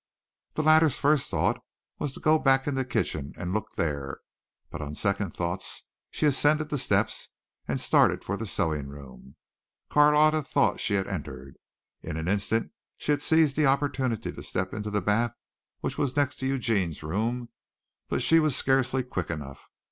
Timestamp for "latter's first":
0.63-1.29